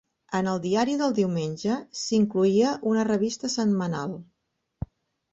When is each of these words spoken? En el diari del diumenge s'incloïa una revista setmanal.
En 0.37 0.47
el 0.51 0.59
diari 0.61 0.93
del 1.01 1.11
diumenge 1.17 1.75
s'incloïa 2.03 2.71
una 2.93 3.03
revista 3.09 3.51
setmanal. 3.57 4.17